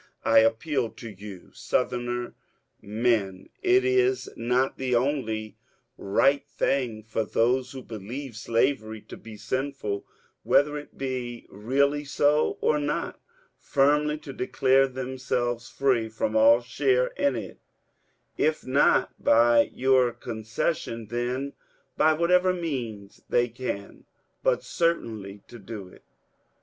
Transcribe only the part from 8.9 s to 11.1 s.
to be sinful, whether it